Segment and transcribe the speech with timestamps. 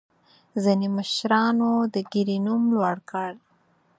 [0.63, 3.31] ځینې مشرانو د ګیرې نوم لوړ کړ.